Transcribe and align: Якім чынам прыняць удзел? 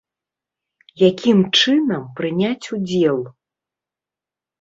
Якім 1.09 1.43
чынам 1.59 2.07
прыняць 2.21 2.69
удзел? 2.79 3.21